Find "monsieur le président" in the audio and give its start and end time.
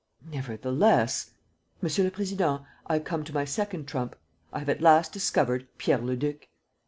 1.83-2.65